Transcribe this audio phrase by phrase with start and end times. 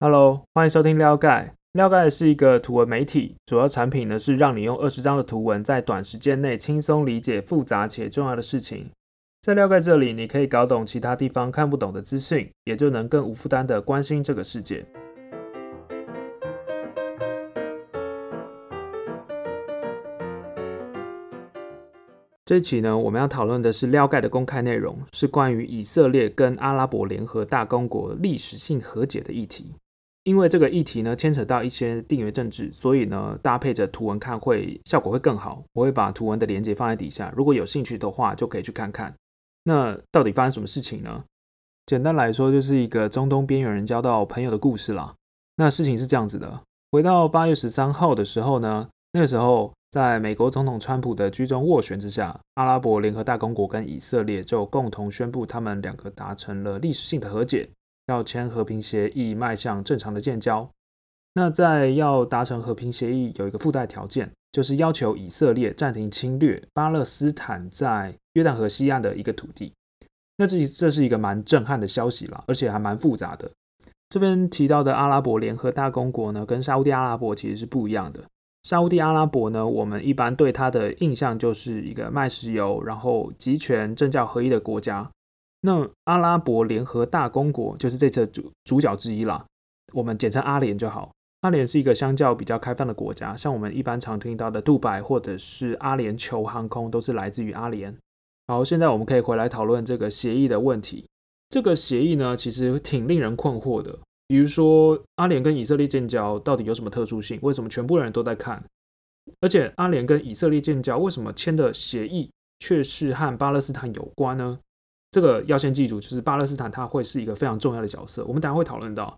[0.00, 1.54] Hello，欢迎收听撩盖。
[1.72, 8.90] 撩盖是一个图文媒体，主要产品呢是让你用二十张的图文，在短时间内轻松理解复杂且重要的事情。
[9.40, 14.84] 在撩盖这里，你可以搞懂其他地方看不懂的资讯，也就能更无负担的关心这个世界。
[22.44, 29.76] 这期呢，我们要讨论的是撩盖的公开内容，是关于以色列跟阿拉伯联合大公国历史性和解的议题。
[30.24, 35.62] 因为这个议题呢，牵扯到一些地缘政治，所以呢，搭配着图文看会效果会更好。
[35.72, 39.14] 我会把图文的连接放在底下，如果有兴趣的话，就可以去看看。
[39.64, 41.24] 那到底发生什么事情呢？
[41.86, 45.14] 简单来说，就是一个中东边缘人交到朋友的故事啦。
[45.56, 49.72] 那事情是这样子的：回到八月十三号的时候呢，那个时候。
[49.94, 57.68] 在美国总统川普的居中斡旋之下，阿拉伯联合大公国跟以色列就共同宣布，他们两个达成了历史性的和解，
[58.06, 60.68] 要签和平协议，迈向正常的建交。
[61.34, 69.72] 那在要达成和平协议，有一个附带条件，就是要求以色列暂停侵略巴勒斯坦在约旦河西岸的一个土地。
[70.36, 73.50] 那这这是一个蛮震撼的消息啦，而且还蛮复杂的。
[74.08, 78.20] 这边提到的阿拉伯联合大公国呢，跟沙地阿拉伯其实是不一样的。
[78.62, 85.10] 沙地阿拉伯呢，我们一般对它的印象就是一个卖石油，然后集权政教合一的国家。
[85.66, 89.42] 那阿拉伯联合大公国就是这次主主角之一啦，
[89.94, 91.10] 我们简称阿联就好。
[91.40, 97.96] 阿联是一个相较比较开放的国家，像我们一般常听到的杜拜或者是阿联酋航空，都是来自于阿联。
[98.46, 101.06] 好，现在我们可以回来讨论这个协议的问题。
[101.48, 103.98] 这个协议呢，其实挺令人困惑的。
[104.26, 107.38] 比如说，阿联跟以色列建交到底有什么特殊性？
[107.40, 108.62] 为什么全部人都在看？
[109.40, 114.58] 而且，阿联跟以色列建交，为什么签的协议却是和巴勒斯坦有关呢？
[115.14, 118.24] 这个要先记住，就是巴勒斯坦它会是一个非常重要的角色。
[118.24, 119.16] 我们等下会讨论到。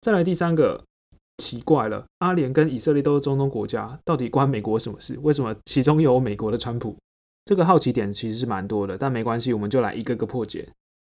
[0.00, 0.82] 再来第三个，
[1.38, 5.16] 奇怪了，阿联跟以色列都是中东国家，到底关美国什么事？
[5.22, 6.96] 为什么其中有美国的川普？
[7.44, 10.68] 这个好奇点其实是蛮多的，但没关系，我们就来一个个破解。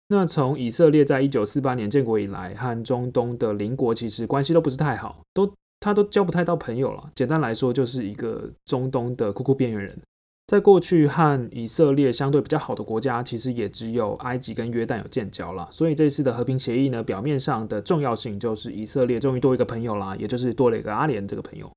[0.08, 5.48] 那从以色列在一九四八年建国以来，和中东的邻国其实关系都不是太好，都
[5.78, 7.08] 他都交不太到朋友了。
[7.14, 9.96] 简单来说，就是一个中东的酷酷边缘人。
[10.46, 15.68] 在过去和以色列相对比较好的国家，其实也只有埃及跟约旦有建交了。
[15.72, 21.68] 所以这次的和平协议呢，表面上的重要性就是以色列终于多一个朋友啦，也就是多了一个阿联这个朋友。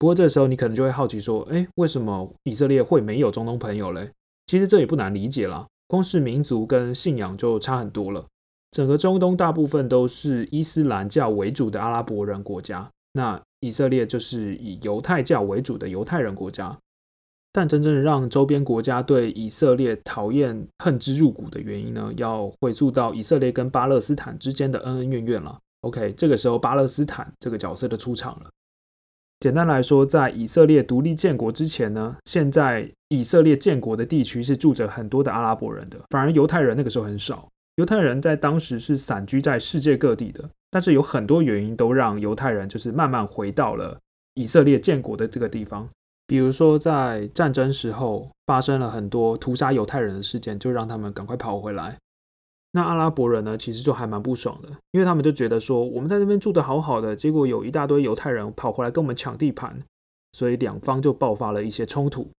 [0.00, 4.10] 不过这时候你可能就会好奇说，哎，为什么以色列会没有中东朋友嘞？
[4.46, 5.64] 其实这也不难理解啦。
[5.86, 8.26] 光是民族跟信仰就差很多了。
[8.72, 16.76] 整个中东大部分都是伊斯兰教为主的阿拉伯人国家，那以色列就是以犹太教为主的犹太人国家。
[17.52, 25.58] 但真正让周边国家对以色列讨厌恨之入骨的原因呢，要回溯到以色列跟巴勒斯坦之间的恩恩怨怨了。
[25.82, 28.50] OK，这个时候巴勒斯坦这个角色的出场了。
[29.40, 37.48] 简单来说，在以色列独立建国之前呢，现在以色列建国的地区是住着很多的阿拉伯人的，反而犹太人那个时候很少。
[37.76, 43.98] 犹太人在当时是散居在世界各地的，但是有很多原因都让犹太人就是慢慢回到了
[44.34, 45.88] 以色列建国的这个地方。
[46.32, 51.98] 比如说，在战争时候发生了很多屠杀犹太人的事件，就让他们赶快跑回来。
[52.70, 59.82] 那阿拉伯人呢，其实就还蛮不爽的，因为他们就觉得说，我们在那边住的好好的，结果有一大堆犹太人跑回来跟我们抢地盘，
[60.32, 62.30] 所以两方就爆发了一些冲突。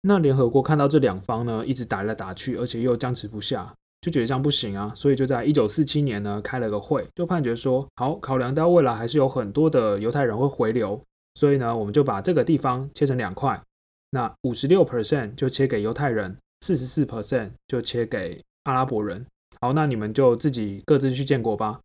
[0.00, 10.98] 那联合国看到这两方呢，一直打来打去，而且又僵持不下，就觉得这样不行啊，所以就在一九四七年呢，开了个会，就判决说，好，考量到未来还是有很多的犹太人会回流，
[11.38, 13.62] 所以呢，我们就把这个地方切成两块，
[14.10, 18.42] 那五十六 percent 就切给犹太人，四十四 percent 就切给。
[18.64, 19.24] 阿拉伯人，
[19.62, 21.80] 好，那你们就自己各自去建国吧。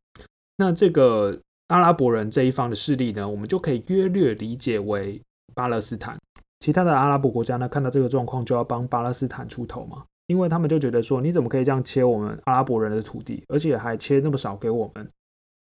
[0.58, 5.22] 那这个阿拉伯人这一方的势力呢，我们就可以约略理解为
[5.56, 6.18] 巴勒斯坦。
[6.60, 15.08] 其他的阿拉伯国家呢，看到这个状况就要帮巴勒斯坦出头嘛，因为他们就觉得说，你怎么可以这样切我们阿拉伯人的土地，而且还切那么少给我们？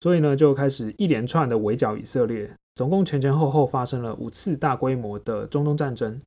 [0.01, 6.21] 所以呢，就开始一连串的围剿以色列，总共前前后后发生了五次大规模的中东战争。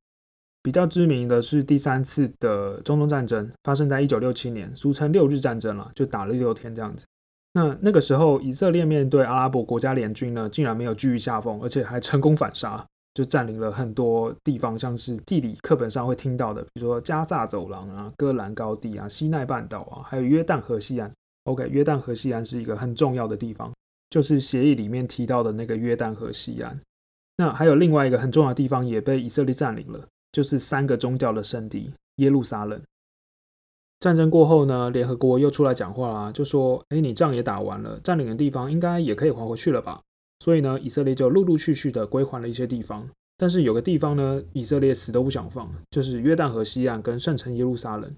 [0.61, 7.05] 比较知名的是第三次的中东战争，发生在一九六七年，俗称六日战争了，就打了六天这样子。
[7.53, 21.09] 那那个时候，以色列面对阿拉伯国家联军呢，竟然没有居于下风，而且还成功反杀，就占领了很多地方，像是地理课本上会听到的，比如说加萨走廊啊、戈兰高地啊、西奈半岛啊，还有约旦河西岸。
[21.45, 23.71] OK，约旦河西岸是一个很重要的地方，
[24.09, 26.79] 就是协议里面提到的那个约旦河西岸。
[27.37, 30.07] 那还有另外一个很重要的地方也被以色列占领了。
[30.31, 32.79] 就是三个宗教的圣地耶路撒冷。
[33.99, 39.99] 战争过后呢，联合国又出来讲话啦，就说：“哎，你仗也打完了，占领的地方应该也可以还回去了吧？”
[40.45, 43.09] 所以呢，以色列就陆陆续续的归还了一些地方。
[43.37, 48.15] 但是有个地方呢，以色列死都不想放，就是约旦河西岸跟圣城耶路撒冷。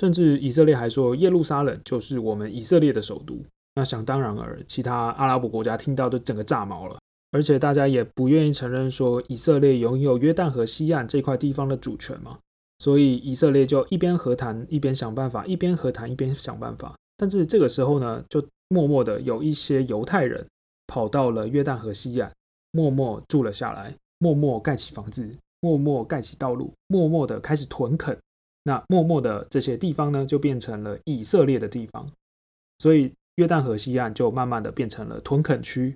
[0.00, 3.40] 甚至以色列还说，耶路撒冷就是我们以色列的首都。
[3.74, 6.96] 那想当然尔，其他阿拉伯国家听到就整个炸毛了。
[7.32, 12.38] 而且大家也不愿意承认说以色列拥有约旦河西岸这块地方的主权嘛。
[12.78, 16.94] 所以以色列就一边和谈一边想办法，一边和谈一边想办法。
[17.16, 20.44] 但是这个时候呢，就默默的有一些犹太人
[20.88, 22.30] 跑到了约旦河西岸，
[22.72, 25.28] 默默住了下来，默默盖起房子，
[25.60, 28.16] 默默盖起道路，默默的开始屯垦。
[28.64, 32.10] 那默默的这些地方呢，就变成了以色列的地方。
[32.78, 35.94] 所以约旦河西岸就慢慢的变成了屯垦区。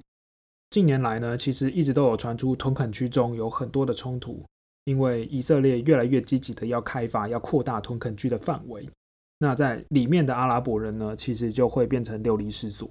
[0.70, 4.44] 近年来呢，其实一直都有传出屯垦区中有很多的冲突。
[4.84, 8.88] 因为以色列越来越积极的要开发、要扩大屯垦区的范围，
[9.38, 12.88] 那在里面的阿拉伯人呢，其实就会变成流离失所。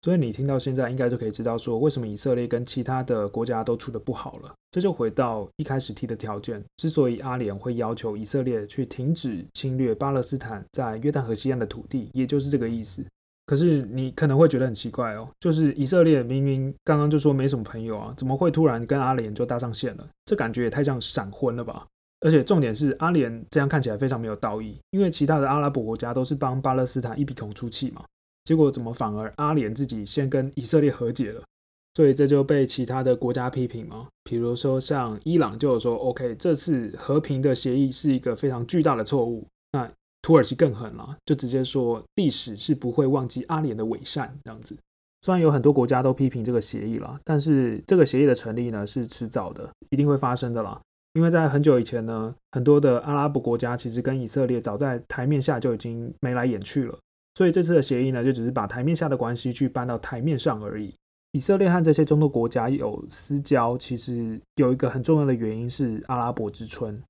[0.00, 4.54] 所以你听到现在，应该就可以知道说，为什么以色列跟其他的国家都处的不好了。
[4.70, 13.04] 这就回到一开始提的条件，之所以阿联会要求以色列去停止侵略巴勒斯坦在约旦河西岸的土地，也就是这个意思。
[13.46, 20.08] 可是你可能会觉得很奇怪哦，就是以色列明明刚刚就说没什么朋友啊，怎么会突然跟阿联就搭上线了？
[20.24, 21.86] 这感觉也太像闪婚了吧！
[22.20, 28.04] 而且重点是阿联这样看起来非常没有道义，因为其他的阿拉伯国家都是帮巴勒斯坦一鼻孔出气嘛，
[28.44, 31.42] 结果怎么反而阿联自己先跟以色列和解了？
[31.94, 39.46] 所以这就被其他的国家批评嘛，比如说像伊朗就有说，OK，这次和平的协议是一个非常巨大的错误。
[39.72, 39.90] 那
[40.26, 44.76] 土耳其更狠了，就直接说历史是不会忘记阿联的伪善这样子。
[45.22, 50.80] 虽然有很多国家都批评这个协议了，但是这个协议的成立呢是迟早的，一定会发生的啦。
[51.12, 56.98] 因为在很久以前呢，很多的阿拉伯国家其实跟以色列早在台面下就已经眉来眼去了，
[57.36, 60.92] 所以这次的协议呢就只是把台面下的关系去搬到台面上而已。
[61.30, 67.00] 以色列和这些中东国家有私交，其实有一个很重要的原因是阿拉伯之春。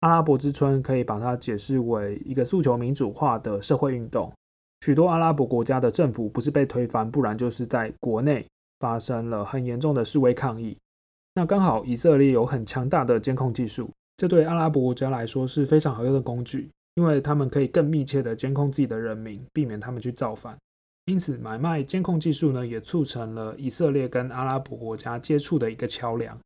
[0.00, 4.32] 阿拉伯之春可以把它解释为一个诉求民主化的社会运动。
[4.80, 8.46] 许多阿拉伯国家的政府不是被推翻，不然就是在国内
[8.78, 10.76] 发生了很严重的示威抗议。
[11.34, 20.56] 那刚好以色列有很强大的监控技术，这对阿拉伯国家来说是非常好用的工具，因为他们可以更密切的监控自己的人民，避免他们去造反。
[21.04, 26.38] 因此，买卖监控技术呢，也促成了以色列跟阿拉伯国家接触的一个桥梁。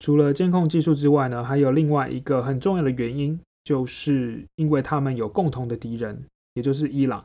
[0.00, 6.24] 除了监控技术之外呢，还有另外一个很重要的原因，就是因为他们有共同的敌人，
[6.54, 7.22] 也就是伊朗。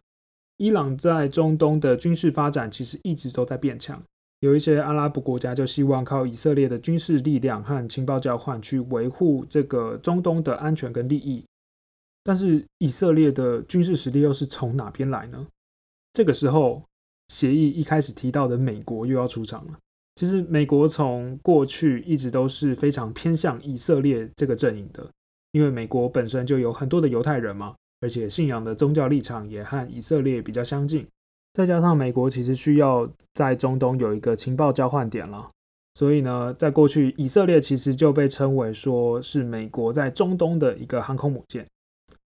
[0.57, 4.01] 伊朗在中东的军事发展其实一直都在变强，
[4.41, 11.43] 有一些阿拉伯国家就希望靠以色列的军事力量和情报交换去维护这个中东的安全跟利益。
[12.23, 15.47] 但是以色列的军事实力又是从哪边来呢？
[16.11, 16.83] 这个时候，
[17.27, 19.79] 协议一开始提到的美国又要出场了。
[20.15, 25.05] 其实美国从过去一直都是非常偏向以色列这个阵营的，
[25.51, 31.05] 因为美国本身就有很多的犹太人嘛，而且信仰的宗教立场也和以色列比较相近。
[31.53, 35.49] 再加上美国其实需要在中东有一个情报交换点了，
[35.95, 41.65] 所以呢，在过去以色列其实就被称为说是美国在中东的一个航空母舰。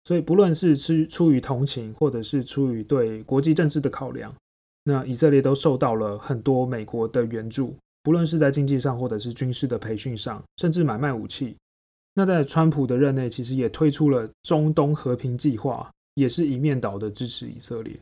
[0.04, 4.34] 所以不论是出出于同情，或者是出于对国际政治的考量。
[4.84, 11.56] 那以色列都受到了很多美国的援助，不论是在经济上，或者是军事的培训上，甚至买卖武器。
[12.14, 17.98] 那在川普的任内，其实也推出了中东和平计划，也是一面倒的支持以色列。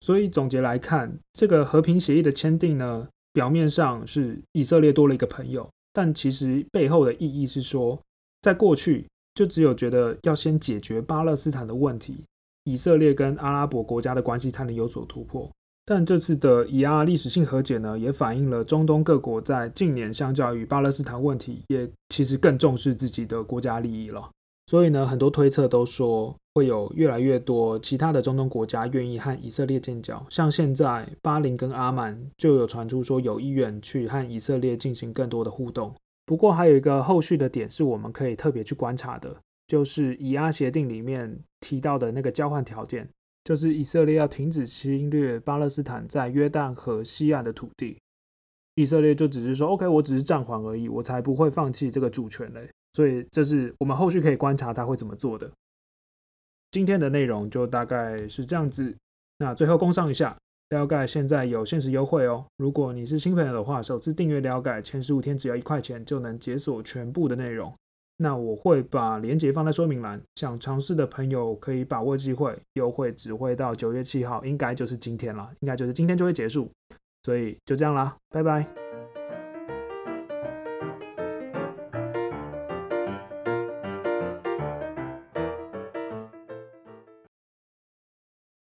[0.00, 7.98] 所以总结来看，这个和平协议的签订呢，表面上是以色列多了一个朋友，但其实背后的意义是说，
[8.42, 12.22] 在过去就只有觉得要先解决巴勒斯坦的问题，
[12.64, 15.50] 以色列跟阿拉伯国家的关系才能有所突破。
[15.86, 24.30] 但这次的以阿历史性和解呢，也反映了中东各国在近年相较于巴勒斯坦问题，也其实更重视自己的国家利益了。
[24.66, 30.24] 所以呢，很多推测都说会有越来越多其他的中东国家愿意和以色列建交。
[30.30, 35.94] 像现在巴林跟阿曼就有传出说有意愿去和以色列进行更多的互动。
[36.24, 39.36] 不过还有一个后续的点是我们可以特别去观察的，
[39.66, 43.06] 就是以阿协定里面提到的那个交换条件。
[43.44, 47.98] 就是以色列要停止侵略巴勒斯坦在约旦河西岸的土地，
[48.74, 52.68] 以色列就只是说 OK，我只是暂缓而已，我才不会放弃这个主权嘞。
[52.94, 55.50] 所以这是我们后续可以观察他会怎么做的。
[56.70, 58.96] 今天的内容就大概是这样子。
[59.38, 60.36] 那最后工商一下，
[60.70, 62.46] 撩盖现在有限时优惠哦。
[62.56, 67.74] 如果你是新朋友的话，首次订阅撩盖前十五天只要一块钱就能解锁全部的内容。
[68.16, 76.70] 那我会把链接放在说明栏，想尝试的朋友可以把握机会，优惠只会到九月七号，应该就是今天了，应该就是今天就会结束，
[77.22, 78.83] 所以就这样啦，拜拜。